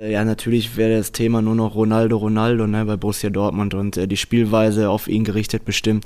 [0.00, 4.06] Ja, natürlich wäre das Thema nur noch Ronaldo, Ronaldo ne, bei Borussia Dortmund und äh,
[4.06, 6.04] die Spielweise auf ihn gerichtet bestimmt.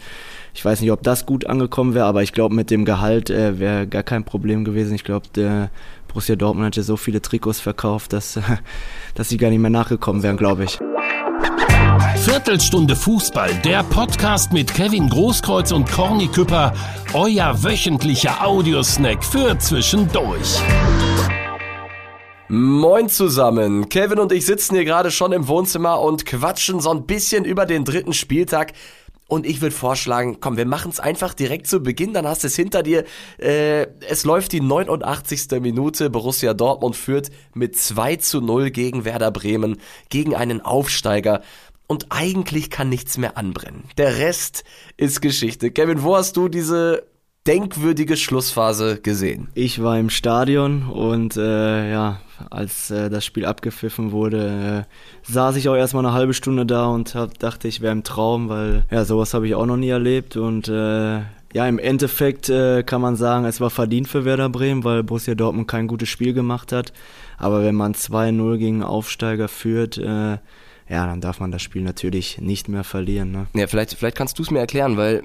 [0.54, 3.58] Ich weiß nicht, ob das gut angekommen wäre, aber ich glaube, mit dem Gehalt äh,
[3.58, 4.94] wäre gar kein Problem gewesen.
[4.94, 5.70] Ich glaube, der
[6.08, 8.41] Borussia Dortmund hätte so viele Trikots verkauft, dass,
[9.14, 10.79] dass sie gar nicht mehr nachgekommen wären, glaube ich.
[12.16, 16.72] Viertelstunde Fußball, der Podcast mit Kevin Großkreuz und Corny Küpper,
[17.12, 20.62] euer wöchentlicher Audiosnack für zwischendurch.
[22.55, 23.89] Moin zusammen.
[23.89, 27.65] Kevin und ich sitzen hier gerade schon im Wohnzimmer und quatschen so ein bisschen über
[27.65, 28.74] den dritten Spieltag.
[29.27, 32.48] Und ich würde vorschlagen, komm, wir machen es einfach direkt zu Beginn, dann hast du
[32.48, 33.05] es hinter dir.
[33.38, 35.62] Äh, es läuft die 89.
[35.62, 36.10] Minute.
[36.10, 39.79] Borussia Dortmund führt mit 2 zu 0 gegen Werder Bremen,
[40.10, 41.41] gegen einen Aufsteiger.
[41.87, 43.84] Und eigentlich kann nichts mehr anbrennen.
[43.96, 44.65] Der Rest
[44.98, 45.71] ist Geschichte.
[45.71, 47.07] Kevin, wo hast du diese
[47.46, 49.48] denkwürdige Schlussphase gesehen?
[49.55, 55.56] Ich war im Stadion und äh, ja, als äh, das Spiel abgepfiffen wurde, äh, saß
[55.56, 58.85] ich auch erstmal eine halbe Stunde da und hab, dachte, ich wäre im Traum, weil
[58.90, 61.20] ja, sowas habe ich auch noch nie erlebt und äh,
[61.54, 65.35] ja, im Endeffekt äh, kann man sagen, es war verdient für Werder Bremen, weil Borussia
[65.35, 66.93] Dortmund kein gutes Spiel gemacht hat.
[67.37, 70.39] Aber wenn man 2-0 gegen Aufsteiger führt, äh,
[70.93, 73.33] ja, dann darf man das Spiel natürlich nicht mehr verlieren.
[73.33, 73.47] Ne?
[73.55, 75.23] Ja, vielleicht, vielleicht kannst du es mir erklären, weil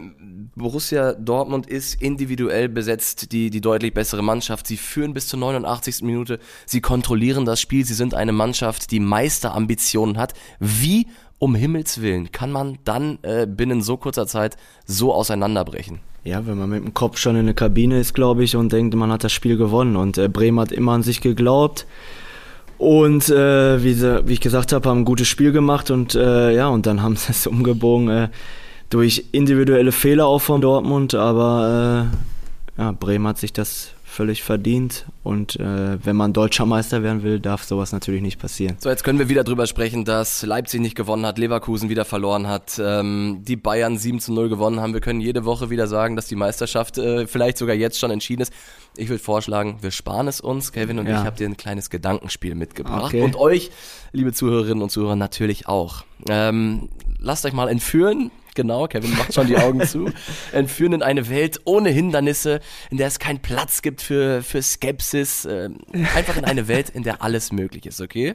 [0.55, 4.65] Borussia Dortmund ist individuell besetzt, die, die deutlich bessere Mannschaft.
[4.65, 6.03] Sie führen bis zur 89.
[6.03, 10.35] Minute, sie kontrollieren das Spiel, sie sind eine Mannschaft, die Meisterambitionen hat.
[10.61, 11.07] Wie
[11.37, 15.99] um Himmels Willen kann man dann äh, binnen so kurzer Zeit so auseinanderbrechen?
[16.23, 18.95] Ja, wenn man mit dem Kopf schon in der Kabine ist, glaube ich, und denkt,
[18.95, 19.97] man hat das Spiel gewonnen.
[19.97, 21.85] Und äh, Bremen hat immer an sich geglaubt.
[22.77, 26.67] Und äh, wie, wie ich gesagt habe, haben ein gutes Spiel gemacht und äh, ja,
[26.67, 28.29] und dann haben sie es umgebogen äh,
[28.89, 32.09] durch individuelle Fehler auch von Dortmund, aber
[32.77, 35.05] äh, ja, Bremen hat sich das völlig verdient.
[35.23, 38.75] Und äh, wenn man deutscher Meister werden will, darf sowas natürlich nicht passieren.
[38.79, 42.47] So, jetzt können wir wieder drüber sprechen, dass Leipzig nicht gewonnen hat, Leverkusen wieder verloren
[42.47, 44.93] hat, ähm, die Bayern 7 zu 0 gewonnen haben.
[44.93, 48.41] Wir können jede Woche wieder sagen, dass die Meisterschaft äh, vielleicht sogar jetzt schon entschieden
[48.41, 48.51] ist.
[48.95, 50.71] Ich würde vorschlagen, wir sparen es uns.
[50.71, 51.19] Kevin und ja.
[51.19, 53.13] ich habe dir ein kleines Gedankenspiel mitgebracht.
[53.13, 53.21] Okay.
[53.21, 53.69] Und euch,
[54.13, 56.05] liebe Zuhörerinnen und Zuhörer, natürlich auch.
[56.27, 56.89] Ähm,
[57.19, 60.11] lasst euch mal entführen genau, Kevin macht schon die Augen zu,
[60.51, 62.59] entführen in eine Welt ohne Hindernisse,
[62.89, 65.69] in der es keinen Platz gibt für, für Skepsis, äh,
[66.13, 68.33] einfach in eine Welt, in der alles möglich ist, okay?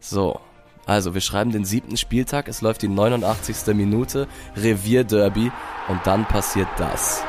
[0.00, 0.40] So,
[0.86, 3.74] also wir schreiben den siebten Spieltag, es läuft die 89.
[3.74, 5.52] Minute, Revierderby
[5.88, 7.22] und dann passiert das.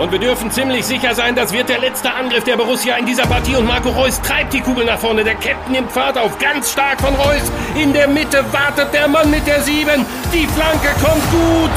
[0.00, 3.26] Und wir dürfen ziemlich sicher sein, das wird der letzte Angriff der Borussia in dieser
[3.26, 3.54] Partie.
[3.54, 5.22] Und Marco Reus treibt die Kugel nach vorne.
[5.22, 6.38] Der Captain nimmt Fahrt auf.
[6.38, 7.52] Ganz stark von Reus.
[7.74, 10.06] In der Mitte wartet der Mann mit der Sieben.
[10.32, 11.70] Die Flanke kommt gut.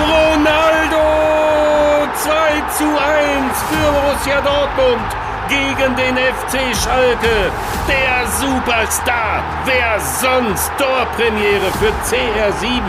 [0.00, 0.96] Ronaldo
[2.16, 2.30] 2
[2.76, 2.98] zu 1
[3.70, 5.19] für Borussia Dortmund
[5.50, 7.50] gegen den FC Schalke.
[7.88, 9.42] Der Superstar.
[9.64, 10.70] Wer sonst?
[10.78, 12.80] Torpremiere für CR7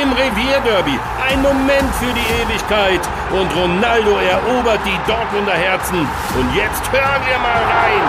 [0.00, 0.98] im Revierderby.
[1.28, 3.00] Ein Moment für die Ewigkeit.
[3.30, 6.08] Und Ronaldo erobert die Dortmunder Herzen.
[6.38, 8.04] Und jetzt hören wir mal rein.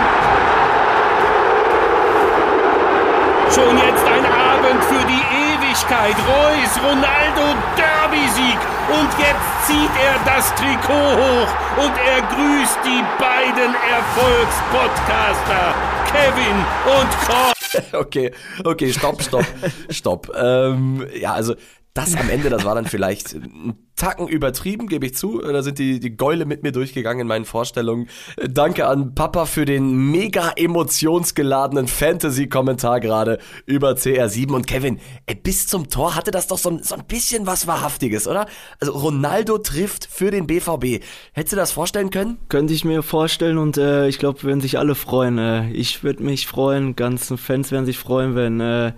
[3.50, 5.47] Schon jetzt ein Abend für die Ewigkeit.
[5.68, 7.44] Reus, Ronaldo,
[7.76, 8.58] Derby-Sieg.
[8.88, 11.50] Und jetzt zieht er das Trikot hoch
[11.84, 17.52] und er grüßt die beiden Erfolgspodcaster, Kevin und Cor.
[17.92, 18.32] Okay,
[18.64, 19.46] okay, stopp, stopp,
[19.90, 20.32] stopp.
[20.36, 21.56] Ähm, ja, also
[21.98, 25.40] das am Ende, das war dann vielleicht ein Tacken übertrieben, gebe ich zu.
[25.40, 28.08] Da sind die, die Gäule mit mir durchgegangen in meinen Vorstellungen.
[28.48, 34.54] Danke an Papa für den mega emotionsgeladenen Fantasy-Kommentar gerade über CR7.
[34.54, 37.66] Und Kevin, ey, bis zum Tor hatte das doch so ein, so ein bisschen was
[37.66, 38.46] Wahrhaftiges, oder?
[38.80, 41.04] Also Ronaldo trifft für den BVB.
[41.34, 42.38] Hättest du das vorstellen können?
[42.50, 45.40] Könnte ich mir vorstellen und äh, ich glaube, würden sich alle freuen.
[45.40, 48.60] Äh, ich würde mich freuen, ganzen Fans werden sich freuen, wenn...
[48.60, 48.94] Äh,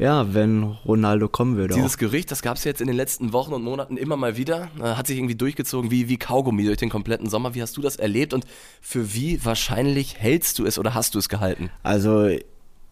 [0.00, 1.74] ja, wenn Ronaldo kommen würde.
[1.74, 1.98] Dieses auch.
[1.98, 4.94] Gerücht, das gab es jetzt in den letzten Wochen und Monaten immer mal wieder, äh,
[4.94, 7.54] hat sich irgendwie durchgezogen wie, wie Kaugummi durch den kompletten Sommer.
[7.54, 8.46] Wie hast du das erlebt und
[8.80, 11.70] für wie wahrscheinlich hältst du es oder hast du es gehalten?
[11.82, 12.30] Also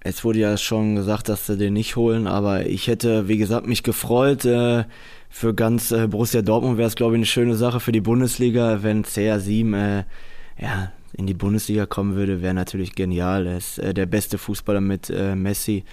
[0.01, 3.67] es wurde ja schon gesagt, dass sie den nicht holen, aber ich hätte, wie gesagt,
[3.67, 4.45] mich gefreut.
[4.45, 4.85] Äh,
[5.31, 8.83] für ganz äh, Borussia Dortmund wäre es, glaube ich, eine schöne Sache für die Bundesliga,
[8.83, 10.05] wenn CR7 äh,
[10.61, 13.47] ja, in die Bundesliga kommen würde, wäre natürlich genial.
[13.47, 15.85] Er ist äh, der beste Fußballer mit äh, Messi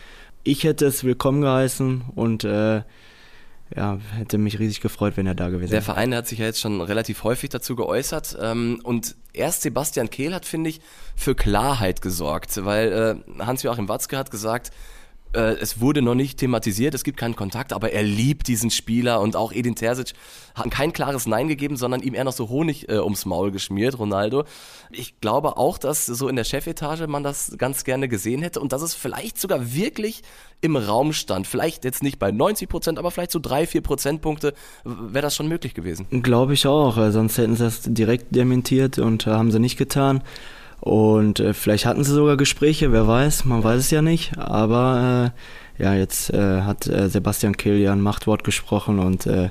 [0.46, 2.84] ich hätte es willkommen geheißen und äh,
[3.76, 5.82] ja, hätte mich riesig gefreut, wenn er da gewesen wäre.
[5.82, 10.12] Der Verein hat sich ja jetzt schon relativ häufig dazu geäußert ähm, und erst Sebastian
[10.12, 10.82] Kehl hat, finde ich,
[11.16, 14.72] für Klarheit gesorgt, weil äh, Hans-Joachim Watzke hat gesagt,
[15.34, 19.36] es wurde noch nicht thematisiert, es gibt keinen Kontakt, aber er liebt diesen Spieler und
[19.36, 20.14] auch Edin Terzic
[20.56, 24.00] hat kein klares Nein gegeben, sondern ihm eher noch so Honig äh, ums Maul geschmiert,
[24.00, 24.46] Ronaldo.
[24.92, 28.72] Ich glaube auch, dass so in der Chefetage man das ganz gerne gesehen hätte und
[28.72, 30.22] dass es vielleicht sogar wirklich
[30.62, 31.48] im Raum stand.
[31.48, 34.54] Vielleicht jetzt nicht bei 90 Prozent, aber vielleicht so drei, vier Prozentpunkte
[34.86, 36.08] wäre das schon möglich gewesen.
[36.24, 40.24] Glaube ich auch, sonst hätten sie das direkt dementiert und äh, haben sie nicht getan.
[40.86, 44.38] Und äh, vielleicht hatten sie sogar Gespräche, wer weiß, man weiß es ja nicht.
[44.38, 45.34] Aber
[45.80, 49.50] äh, ja, jetzt äh, hat äh, Sebastian Kilian Machtwort gesprochen und äh,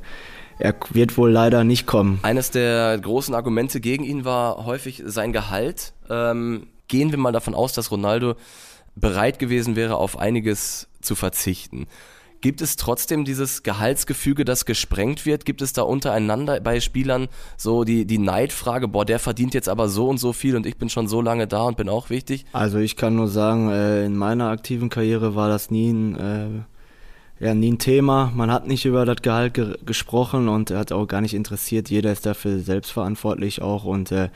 [0.60, 2.20] er wird wohl leider nicht kommen.
[2.22, 5.92] Eines der großen Argumente gegen ihn war häufig sein Gehalt.
[6.08, 8.36] Ähm, gehen wir mal davon aus, dass Ronaldo
[8.94, 11.88] bereit gewesen wäre, auf einiges zu verzichten.
[12.44, 15.46] Gibt es trotzdem dieses Gehaltsgefüge, das gesprengt wird?
[15.46, 19.88] Gibt es da untereinander bei Spielern so die, die Neidfrage, boah, der verdient jetzt aber
[19.88, 22.44] so und so viel und ich bin schon so lange da und bin auch wichtig?
[22.52, 26.18] Also ich kann nur sagen, äh, in meiner aktiven Karriere war das nie ein,
[27.40, 28.30] äh, ja, nie ein Thema.
[28.34, 31.88] Man hat nicht über das Gehalt ge gesprochen und hat auch gar nicht interessiert.
[31.88, 34.28] Jeder ist dafür selbstverantwortlich auch und äh,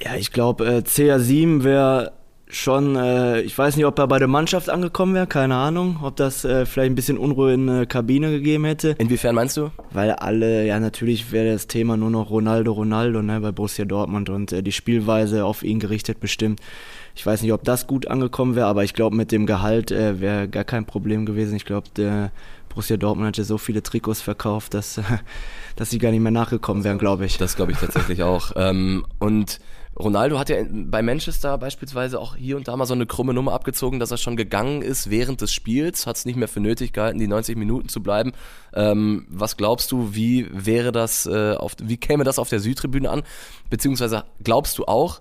[0.00, 2.12] ja, ich glaube, äh, CR7 wäre
[2.50, 6.16] schon, äh, ich weiß nicht, ob er bei der Mannschaft angekommen wäre, keine Ahnung, ob
[6.16, 8.96] das äh, vielleicht ein bisschen Unruhe in der Kabine gegeben hätte.
[8.98, 9.70] Inwiefern meinst du?
[9.90, 14.30] Weil alle, ja natürlich wäre das Thema nur noch Ronaldo, Ronaldo, ne, bei Borussia Dortmund
[14.30, 16.60] und äh, die Spielweise auf ihn gerichtet bestimmt.
[17.14, 20.20] Ich weiß nicht, ob das gut angekommen wäre, aber ich glaube, mit dem Gehalt äh,
[20.20, 21.56] wäre gar kein Problem gewesen.
[21.56, 22.30] Ich glaube, der
[22.68, 25.00] Borussia Dortmund hätte so viele Trikots verkauft, dass,
[25.76, 27.36] dass sie gar nicht mehr nachgekommen wären, glaube ich.
[27.36, 28.52] Das glaube ich tatsächlich auch.
[28.56, 29.58] Ähm, und
[29.98, 33.52] Ronaldo hat ja bei Manchester beispielsweise auch hier und da mal so eine krumme Nummer
[33.52, 36.92] abgezogen, dass er schon gegangen ist während des Spiels, hat es nicht mehr für nötig
[36.92, 38.32] gehalten, die 90 Minuten zu bleiben.
[38.74, 43.10] Ähm, was glaubst du, wie wäre das, äh, auf, wie käme das auf der Südtribüne
[43.10, 43.22] an?
[43.70, 45.20] Beziehungsweise glaubst du auch,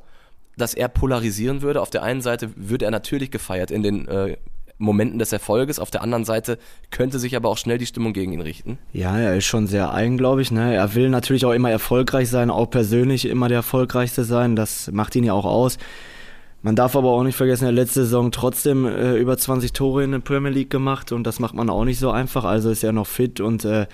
[0.58, 1.82] dass er polarisieren würde?
[1.82, 4.38] Auf der einen Seite würde er natürlich gefeiert in den äh,
[4.78, 5.80] Momenten des Erfolges.
[5.80, 6.58] Auf der anderen Seite
[6.92, 8.78] könnte sich aber auch schnell die Stimmung gegen ihn richten.
[8.94, 10.52] Ja, er ist schon sehr eigen, glaube ich.
[10.52, 10.76] Ne?
[10.76, 14.56] Er will natürlich auch immer erfolgreich sein, auch persönlich immer der Erfolgreichste sein.
[14.56, 15.78] Das macht ihn ja auch aus.
[16.64, 20.04] Man darf aber auch nicht vergessen, er hat letzte Saison trotzdem äh, über 20 Tore
[20.04, 22.46] in der Premier League gemacht und das macht man auch nicht so einfach.
[22.46, 23.86] Also ist er noch fit und äh,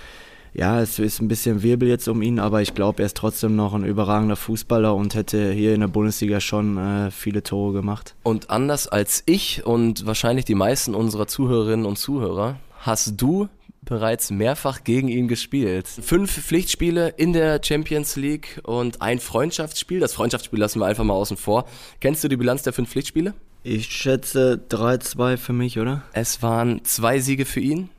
[0.53, 3.55] ja, es ist ein bisschen Wirbel jetzt um ihn, aber ich glaube, er ist trotzdem
[3.55, 8.15] noch ein überragender Fußballer und hätte hier in der Bundesliga schon äh, viele Tore gemacht.
[8.23, 13.49] Und anders als ich und wahrscheinlich die meisten unserer Zuhörerinnen und Zuhörer, hast du
[13.85, 15.87] bereits mehrfach gegen ihn gespielt.
[15.87, 19.99] Fünf Pflichtspiele in der Champions League und ein Freundschaftsspiel.
[19.99, 21.65] Das Freundschaftsspiel lassen wir einfach mal außen vor.
[21.99, 23.33] Kennst du die Bilanz der fünf Pflichtspiele?
[23.63, 26.03] Ich schätze 3-2 für mich, oder?
[26.13, 27.89] Es waren zwei Siege für ihn,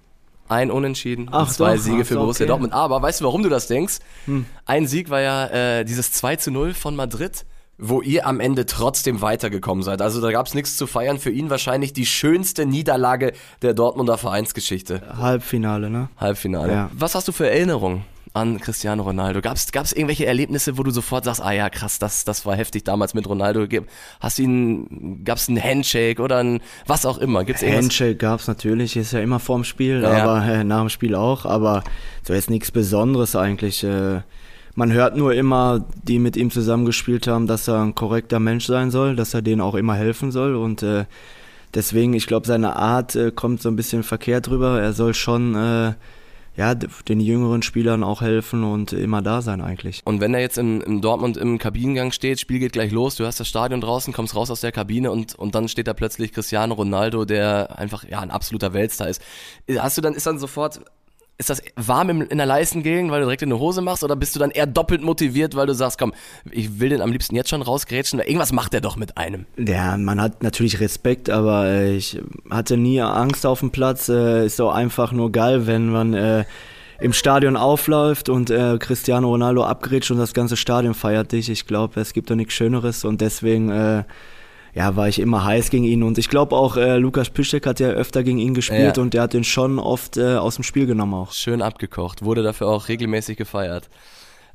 [0.48, 2.48] ein Unentschieden Ach, und zwei doch, Siege für Borussia okay.
[2.48, 2.72] Dortmund.
[2.72, 3.98] Aber weißt du, warum du das denkst?
[4.26, 4.46] Hm.
[4.66, 7.44] Ein Sieg war ja äh, dieses 2 zu 0 von Madrid,
[7.78, 10.00] wo ihr am Ende trotzdem weitergekommen seid.
[10.02, 11.18] Also da gab es nichts zu feiern.
[11.18, 13.32] Für ihn wahrscheinlich die schönste Niederlage
[13.62, 15.02] der Dortmunder Vereinsgeschichte.
[15.18, 16.08] Halbfinale, ne?
[16.16, 16.72] Halbfinale.
[16.72, 16.90] Ja.
[16.92, 18.04] Was hast du für Erinnerungen?
[18.34, 19.40] An Cristiano Ronaldo?
[19.40, 22.84] Gab es irgendwelche Erlebnisse, wo du sofort sagst, ah ja, krass, das, das war heftig
[22.84, 23.66] damals mit Ronaldo?
[24.20, 27.44] Hast du ihn, gab es einen Handshake oder ein, was auch immer?
[27.44, 27.84] Gibt's irgendwas?
[27.84, 31.14] Handshake gab es natürlich, ist ja immer vorm Spiel, ja, aber äh, nach dem Spiel
[31.14, 31.84] auch, aber
[32.22, 33.84] so jetzt nichts Besonderes eigentlich.
[33.84, 34.20] Äh,
[34.74, 38.90] man hört nur immer, die mit ihm zusammengespielt haben, dass er ein korrekter Mensch sein
[38.90, 41.04] soll, dass er denen auch immer helfen soll und äh,
[41.74, 44.80] deswegen, ich glaube, seine Art äh, kommt so ein bisschen verkehrt rüber.
[44.80, 45.92] Er soll schon äh,
[46.56, 50.02] ja, den jüngeren Spielern auch helfen und immer da sein eigentlich.
[50.04, 53.26] Und wenn er jetzt in, in Dortmund im Kabinengang steht, Spiel geht gleich los, du
[53.26, 56.32] hast das Stadion draußen, kommst raus aus der Kabine und, und dann steht da plötzlich
[56.32, 59.20] Cristiano Ronaldo, der einfach ja ein absoluter Weltstar ist.
[59.76, 60.80] Hast du dann, ist dann sofort
[61.36, 64.36] ist das warm in der Leistengegend, weil du direkt in eine Hose machst, oder bist
[64.36, 66.12] du dann eher doppelt motiviert, weil du sagst, komm,
[66.50, 69.46] ich will den am liebsten jetzt schon rausgrätschen, irgendwas macht der doch mit einem.
[69.58, 74.08] Ja, man hat natürlich Respekt, aber äh, ich hatte nie Angst auf dem Platz.
[74.08, 76.44] Äh, ist so einfach nur geil, wenn man äh,
[77.00, 81.50] im Stadion aufläuft und äh, Cristiano Ronaldo abgrätscht und das ganze Stadion feiert dich.
[81.50, 84.04] Ich glaube, es gibt doch nichts Schöneres und deswegen äh,
[84.74, 86.02] ja, war ich immer heiß gegen ihn.
[86.02, 89.02] Und ich glaube auch, äh, Lukas Piszczek hat ja öfter gegen ihn gespielt ja.
[89.02, 91.32] und der hat ihn schon oft äh, aus dem Spiel genommen auch.
[91.32, 93.88] Schön abgekocht, wurde dafür auch regelmäßig gefeiert.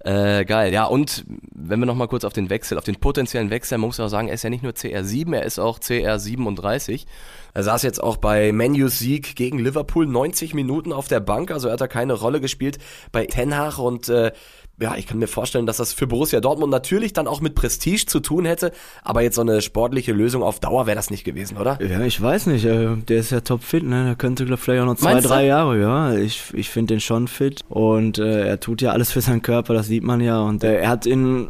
[0.02, 3.78] Äh, geil, ja, und wenn wir nochmal kurz auf den Wechsel, auf den potenziellen Wechsel,
[3.78, 7.06] man muss auch sagen, er ist ja nicht nur CR7, er ist auch CR37.
[7.54, 11.68] Er saß jetzt auch bei Menus Sieg gegen Liverpool 90 Minuten auf der Bank, also
[11.68, 12.78] er hat da keine Rolle gespielt
[13.12, 14.32] bei Ten Hag und äh,
[14.80, 18.06] ja, ich kann mir vorstellen, dass das für Borussia Dortmund natürlich dann auch mit Prestige
[18.06, 18.72] zu tun hätte,
[19.04, 21.80] aber jetzt so eine sportliche Lösung auf Dauer wäre das nicht gewesen, oder?
[21.82, 24.06] Ja, ich weiß nicht, äh, der ist ja topfit, ne?
[24.06, 25.48] Der könnte vielleicht auch noch zwei, Meinst drei du?
[25.48, 26.14] Jahre, ja.
[26.14, 29.74] Ich, ich finde den schon fit und äh, er tut ja alles für seinen Körper,
[29.74, 31.50] das sieht man ja und äh, er hat in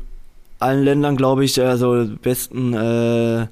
[0.60, 3.48] allen Ländern, glaube ich, also besten äh,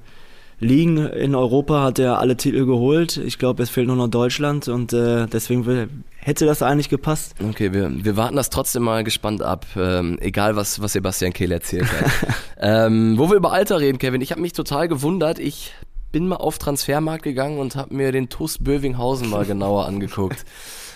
[0.60, 3.16] Ligen in Europa hat er alle Titel geholt.
[3.16, 7.34] Ich glaube, es fehlt nur noch Deutschland und äh, deswegen will, hätte das eigentlich gepasst.
[7.48, 11.52] Okay, wir, wir warten das trotzdem mal gespannt ab, ähm, egal was, was Sebastian Kehl
[11.52, 12.10] erzählt hat.
[12.60, 15.38] ähm, wo wir über Alter reden, Kevin, ich habe mich total gewundert.
[15.38, 15.74] Ich
[16.10, 20.44] bin mal auf Transfermarkt gegangen und habe mir den TuS Bövinghausen mal genauer angeguckt.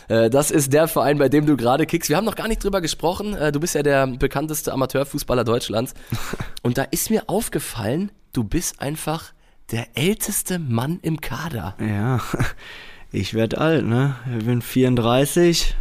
[0.08, 2.10] Äh, das ist der Verein, bei dem du gerade kickst.
[2.10, 3.34] Wir haben noch gar nicht drüber gesprochen.
[3.34, 5.94] Äh, du bist ja der bekannteste Amateurfußballer Deutschlands.
[6.62, 9.32] Und da ist mir aufgefallen, du bist einfach
[9.70, 11.76] der älteste Mann im Kader.
[11.80, 12.20] Ja,
[13.12, 14.16] ich werde alt, ne?
[14.38, 15.76] Ich bin 34,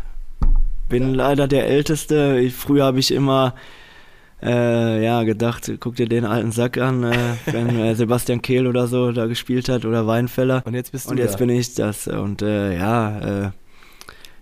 [0.90, 2.40] bin leider der Älteste.
[2.42, 3.56] Ich, früher habe ich immer
[4.44, 8.88] äh, ja, gedacht, guck dir den alten Sack an, äh, wenn äh, Sebastian Kehl oder
[8.88, 10.64] so da gespielt hat oder Weinfeller.
[10.66, 11.38] Und jetzt bist du Und jetzt da.
[11.40, 12.08] bin ich das.
[12.08, 13.52] Und äh, ja, äh,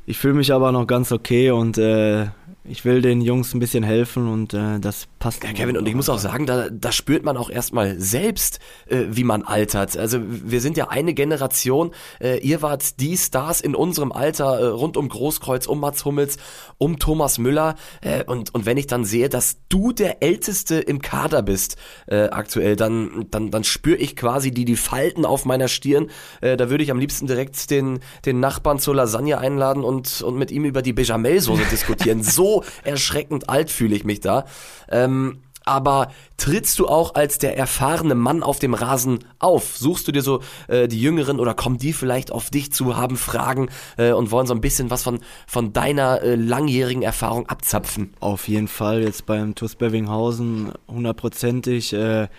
[0.05, 2.27] ich fühle mich aber noch ganz okay und äh,
[2.65, 5.43] ich will den Jungs ein bisschen helfen und äh, das passt.
[5.43, 9.05] Ja, Kevin, und ich muss auch sagen, da, da spürt man auch erstmal selbst, äh,
[9.09, 9.97] wie man altert.
[9.97, 14.65] Also wir sind ja eine Generation, äh, ihr wart die Stars in unserem Alter, äh,
[14.65, 16.37] rund um Großkreuz, um Mats Hummels,
[16.77, 17.75] um Thomas Müller.
[18.01, 22.23] Äh, und, und wenn ich dann sehe, dass du der Älteste im Kader bist äh,
[22.29, 26.09] aktuell, dann, dann, dann spüre ich quasi die, die Falten auf meiner Stirn.
[26.41, 30.37] Äh, da würde ich am liebsten direkt den, den Nachbarn zur Lasagne einladen und, und
[30.37, 32.21] mit ihm über die Bechamel-Soße diskutieren.
[32.39, 32.48] So
[32.83, 34.45] erschreckend alt fühle ich mich da.
[34.89, 35.39] Ähm,
[35.69, 39.77] aber trittst du auch als der erfahrene Mann auf dem Rasen auf?
[39.77, 43.17] Suchst du dir so äh, die Jüngeren oder kommen die vielleicht auf dich zu, haben
[43.17, 48.13] Fragen äh, und wollen so ein bisschen was von, von deiner äh, langjährigen Erfahrung abzapfen?
[48.19, 51.93] Auf jeden Fall jetzt beim TuS Bövinghausen hundertprozentig.
[51.93, 52.29] Äh,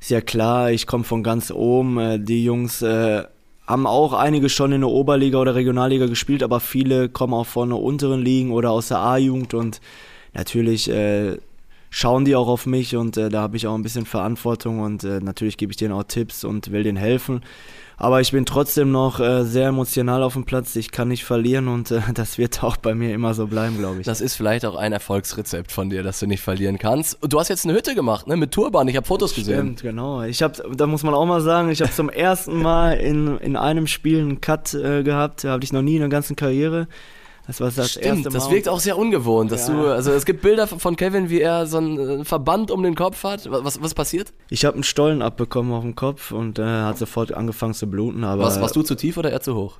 [0.00, 1.98] ist ja klar, ich komme von ganz oben.
[1.98, 3.24] Äh, die Jungs äh,
[3.70, 7.68] haben auch einige schon in der Oberliga oder Regionalliga gespielt, aber viele kommen auch von
[7.68, 9.80] der unteren Ligen oder aus der A-Jugend und
[10.34, 11.36] natürlich äh,
[11.88, 15.04] schauen die auch auf mich und äh, da habe ich auch ein bisschen Verantwortung und
[15.04, 17.42] äh, natürlich gebe ich denen auch Tipps und will denen helfen.
[18.00, 20.74] Aber ich bin trotzdem noch äh, sehr emotional auf dem Platz.
[20.74, 24.00] Ich kann nicht verlieren und äh, das wird auch bei mir immer so bleiben, glaube
[24.00, 24.06] ich.
[24.06, 27.22] Das ist vielleicht auch ein Erfolgsrezept von dir, dass du nicht verlieren kannst.
[27.22, 28.38] Und du hast jetzt eine Hütte gemacht, ne?
[28.38, 28.88] Mit Turban.
[28.88, 29.58] Ich habe Fotos gesehen.
[29.58, 30.22] Stimmt, genau.
[30.22, 33.54] Ich habe, da muss man auch mal sagen, ich habe zum ersten Mal in, in
[33.54, 35.44] einem Spiel einen Cut äh, gehabt.
[35.44, 36.88] Habe ich noch nie in der ganzen Karriere.
[37.50, 38.34] Das war das Stimmt, erste Mal.
[38.34, 39.74] das wirkt auch sehr ungewohnt, dass Ja.
[39.74, 42.94] du, also es gibt Bilder von Kevin, wie er so einen äh, Verband um den
[42.94, 43.50] Kopf hat.
[43.50, 44.32] Was, was passiert?
[44.50, 48.22] Ich habe einen Stollen abbekommen auf dem Kopf und äh, hat sofort angefangen zu bluten.
[48.22, 49.78] Aber Was, warst du zu tief oder eher zu hoch?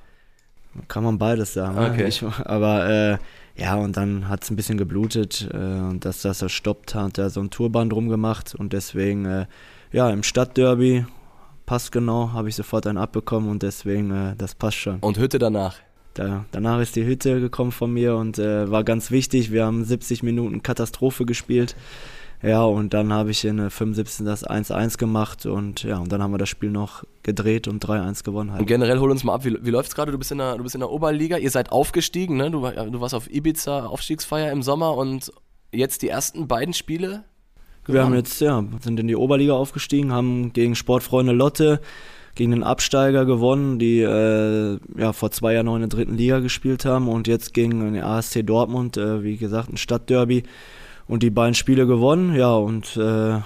[0.89, 1.75] kann man beides sagen.
[1.75, 1.91] ne?
[1.91, 2.07] Okay.
[2.07, 3.17] Ich, aber äh,
[3.55, 7.29] ja, und dann hat es ein bisschen geblutet äh, und dass das stoppt, hat er
[7.29, 9.45] so ein Turban drum gemacht und deswegen, äh,
[9.93, 11.05] ja, im Stadtderby,
[11.65, 14.99] passgenau, habe ich sofort einen abbekommen und deswegen, äh, das passt schon.
[14.99, 15.75] Und Hütte danach.
[16.13, 19.51] Da, danach ist die Hütte gekommen von mir und äh, war ganz wichtig.
[19.51, 21.75] Wir haben 70 Minuten Katastrophe gespielt.
[22.43, 24.25] Ja, und dann habe ich in der 75.
[24.25, 28.23] das 1-1 gemacht und ja, und dann haben wir das Spiel noch gedreht und 3-1
[28.23, 28.67] gewonnen Und halt.
[28.67, 30.11] generell hol uns mal ab, wie, wie läuft's gerade?
[30.11, 32.49] Du bist in der, du bist in der Oberliga, ihr seid aufgestiegen, ne?
[32.49, 35.31] Du, du warst auf Ibiza Aufstiegsfeier im Sommer und
[35.71, 37.25] jetzt die ersten beiden Spiele.
[37.85, 38.15] Wir haben gewonnen.
[38.15, 41.79] jetzt, ja, sind in die Oberliga aufgestiegen, haben gegen Sportfreunde Lotte,
[42.35, 46.39] gegen den Absteiger gewonnen, die äh, ja vor zwei Jahren noch in der dritten Liga
[46.39, 50.43] gespielt haben und jetzt gegen den ASC Dortmund, äh, wie gesagt, ein Stadtderby
[51.07, 53.39] und die beiden Spiele gewonnen, ja und äh,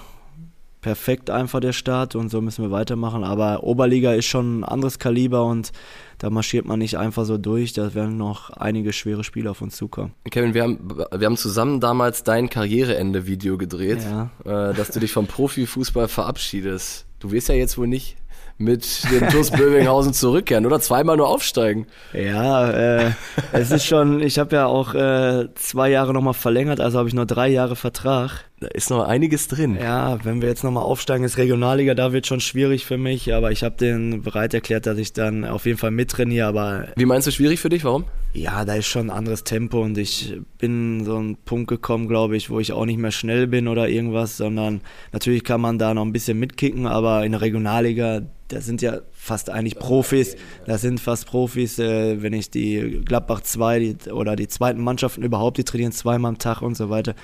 [0.82, 3.24] perfekt einfach der Start und so müssen wir weitermachen.
[3.24, 5.72] Aber Oberliga ist schon ein anderes Kaliber und
[6.20, 7.74] da marschiert man nicht einfach so durch.
[7.74, 10.13] Da werden noch einige schwere Spiele auf uns zukommen.
[10.30, 14.30] Kevin, wir haben, wir haben zusammen damals dein Karriereende-Video gedreht, Ja.
[14.70, 17.08] äh, dass du dich vom Profifußball verabschiedest.
[17.20, 18.15] Du wirst ja jetzt wohl nicht
[18.57, 21.88] mit dem TuS Bövinghausen zurückkehren oder zweimal nur aufsteigen.
[22.13, 23.12] Ja, äh,
[23.51, 27.15] es ist schon, ich habe ja auch äh, zwei Jahre nochmal verlängert, also habe ich
[27.15, 28.45] noch drei Jahre Vertrag.
[28.62, 29.77] Da ist noch einiges drin.
[29.77, 33.51] Ja, wenn wir jetzt nochmal aufsteigen, ist Regionalliga, da wird schon schwierig für mich, aber
[33.51, 37.27] ich habe den bereit erklärt, dass ich dann auf jeden Fall mittrainiere, aber Wie meinst
[37.27, 37.83] du schwierig für dich?
[37.83, 38.05] Warum?
[38.35, 42.35] ja, da ist schon ein anderes Tempo und ich bin so einen Punkt gekommen, glaube
[42.35, 44.81] ich, wo ich auch nicht mehr schnell bin oder irgendwas, sondern
[45.13, 48.99] natürlich kann man da noch ein bisschen mitkicken, aber in der Regionalliga, da sind ja
[49.11, 50.35] fast eigentlich Profis,
[50.65, 55.23] da sind fast Profis, äh, wenn ich die Gladbach 2 die, oder die zweiten Mannschaften
[55.23, 57.15] überhaupt, die trainieren zweimal am Tag und so weiter.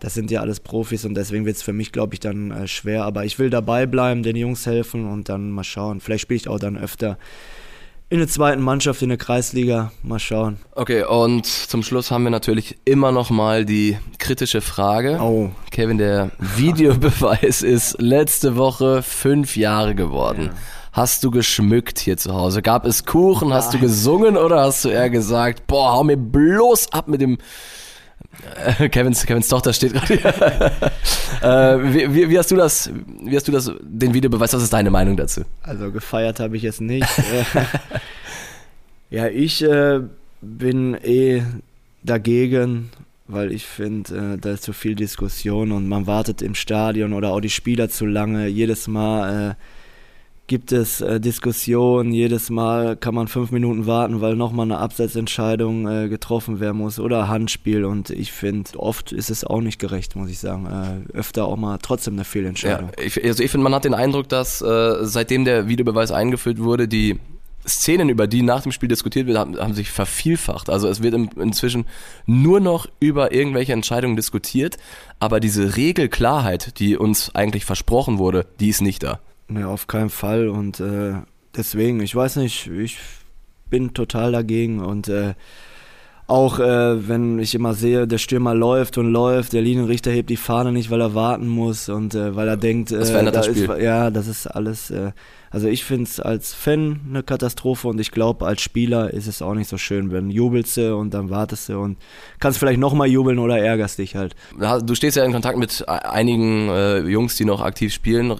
[0.00, 2.68] Das sind ja alles Profis und deswegen wird es für mich, glaube ich, dann äh,
[2.68, 3.04] schwer.
[3.04, 6.00] Aber ich will dabei bleiben, den Jungs helfen und dann mal schauen.
[6.00, 7.18] Vielleicht spiele ich auch dann öfter
[8.10, 9.92] in der zweiten Mannschaft in der Kreisliga.
[10.02, 10.58] Mal schauen.
[10.74, 15.18] Okay, und zum Schluss haben wir natürlich immer noch mal die kritische Frage.
[15.20, 20.50] Oh, Kevin, der Videobeweis ist letzte Woche fünf Jahre geworden.
[20.92, 22.62] Hast du geschmückt hier zu Hause?
[22.62, 23.52] Gab es Kuchen?
[23.52, 27.38] Hast du gesungen oder hast du eher gesagt, boah, hau mir bloß ab mit dem
[28.90, 30.24] Kevins, Kevins Tochter steht gerade hier.
[31.42, 32.90] äh, wie, wie, wie, hast du das,
[33.22, 35.42] wie hast du das, den Videobeweis, was ist deine Meinung dazu?
[35.62, 37.08] Also gefeiert habe ich es nicht.
[39.10, 40.00] ja, ich äh,
[40.40, 41.42] bin eh
[42.02, 42.90] dagegen,
[43.26, 47.30] weil ich finde, äh, da ist zu viel Diskussion und man wartet im Stadion oder
[47.32, 48.46] auch die Spieler zu lange.
[48.48, 49.54] Jedes Mal äh,
[50.48, 55.86] gibt es äh, Diskussionen, jedes Mal kann man fünf Minuten warten, weil nochmal eine Abseitsentscheidung
[55.86, 60.16] äh, getroffen werden muss oder Handspiel und ich finde, oft ist es auch nicht gerecht,
[60.16, 60.66] muss ich sagen.
[60.66, 62.90] Äh, öfter auch mal trotzdem eine Fehlentscheidung.
[62.98, 66.58] Ja, ich, also ich finde, man hat den Eindruck, dass äh, seitdem der Videobeweis eingeführt
[66.58, 67.20] wurde, die
[67.66, 70.70] Szenen, über die nach dem Spiel diskutiert wird, haben, haben sich vervielfacht.
[70.70, 71.84] Also es wird im, inzwischen
[72.24, 74.78] nur noch über irgendwelche Entscheidungen diskutiert,
[75.20, 79.20] aber diese Regelklarheit, die uns eigentlich versprochen wurde, die ist nicht da.
[79.48, 80.48] Nee, auf keinen Fall.
[80.48, 81.14] Und äh,
[81.56, 82.98] deswegen, ich weiß nicht, ich
[83.70, 84.80] bin total dagegen.
[84.80, 85.34] Und äh,
[86.26, 90.36] auch äh, wenn ich immer sehe, der Stürmer läuft und läuft, der Linienrichter hebt die
[90.36, 93.46] Fahne nicht, weil er warten muss und äh, weil er denkt, das verändert da das
[93.48, 93.70] Spiel.
[93.70, 94.92] Ist, ja, das ist alles.
[95.50, 99.40] Also ich finde es als Fan eine Katastrophe und ich glaube, als Spieler ist es
[99.40, 101.96] auch nicht so schön, wenn jubelst du und dann wartest du und
[102.38, 104.34] kannst vielleicht nochmal jubeln oder ärgerst dich halt.
[104.82, 108.30] Du stehst ja in Kontakt mit einigen äh, Jungs, die noch aktiv spielen.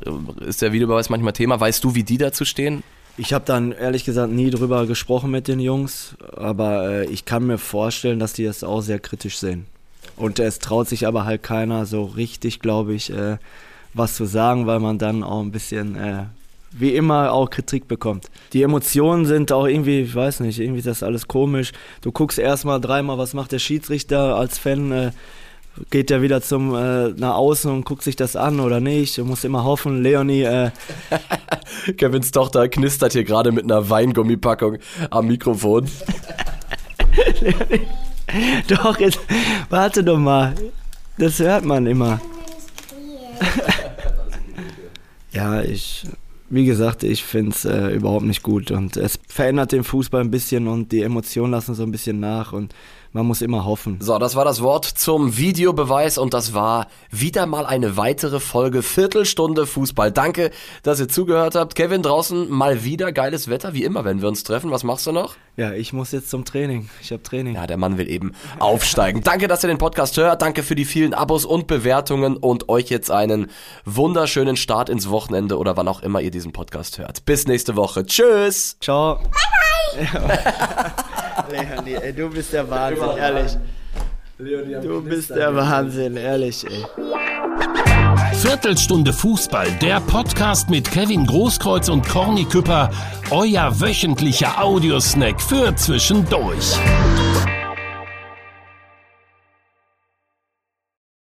[0.41, 1.59] Ist der Videobeweis manchmal Thema?
[1.59, 2.83] Weißt du, wie die dazu stehen?
[3.17, 7.47] Ich habe dann ehrlich gesagt nie drüber gesprochen mit den Jungs, aber äh, ich kann
[7.47, 9.67] mir vorstellen, dass die das auch sehr kritisch sehen.
[10.17, 13.39] Und es traut sich aber halt keiner so richtig, glaube ich, äh,
[13.95, 16.27] was zu sagen, weil man dann auch ein bisschen äh,
[16.71, 18.27] wie immer auch Kritik bekommt.
[18.53, 21.73] Die Emotionen sind auch irgendwie, ich weiß nicht, irgendwie ist das alles komisch.
[22.03, 25.11] Du guckst erstmal dreimal, was macht der Schiedsrichter als Fan, äh,
[25.91, 29.17] geht der wieder zum äh, nach außen und guckt sich das an oder nicht.
[29.17, 30.43] Du musst immer hoffen, Leonie.
[30.43, 30.71] Äh
[31.97, 34.79] Kevins Tochter knistert hier gerade mit einer Weingummipackung
[35.11, 35.89] am Mikrofon.
[37.41, 37.87] Leonie.
[38.69, 39.21] Doch, jetzt
[39.71, 40.55] warte doch mal.
[41.17, 42.21] Das hört man immer.
[45.33, 46.05] ja, ich
[46.51, 48.71] wie gesagt, ich finde es äh, überhaupt nicht gut.
[48.71, 52.53] Und es verändert den Fußball ein bisschen und die Emotionen lassen so ein bisschen nach.
[52.53, 52.75] Und
[53.13, 53.99] man muss immer hoffen.
[54.01, 58.83] So, das war das Wort zum Videobeweis und das war wieder mal eine weitere Folge
[58.83, 60.13] Viertelstunde Fußball.
[60.13, 60.51] Danke,
[60.83, 61.75] dass ihr zugehört habt.
[61.75, 64.71] Kevin, draußen mal wieder geiles Wetter, wie immer, wenn wir uns treffen.
[64.71, 65.35] Was machst du noch?
[65.57, 66.89] Ja, ich muss jetzt zum Training.
[67.03, 67.55] Ich habe Training.
[67.55, 69.23] Ja, der Mann will eben aufsteigen.
[69.23, 70.43] Danke, dass ihr den Podcast hört.
[70.43, 73.51] Danke für die vielen Abos und Bewertungen und euch jetzt einen
[73.85, 77.25] wunderschönen Start ins Wochenende oder wann auch immer ihr diesen Podcast hört.
[77.25, 78.07] Bis nächste Woche.
[78.07, 78.77] Tschüss.
[78.81, 79.19] Ciao.
[79.97, 80.93] Bye, bye.
[81.51, 83.53] Leonie, ey, du bist der Wahnsinn, ehrlich.
[84.39, 86.85] Du bist der Wahnsinn, ehrlich, ey.
[88.35, 92.91] Viertelstunde Fußball, der Podcast mit Kevin Großkreuz und Corny Küpper,
[93.31, 96.79] euer wöchentlicher Audiosnack für zwischendurch.